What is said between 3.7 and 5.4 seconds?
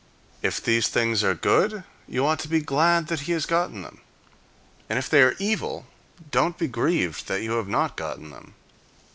them; and if they are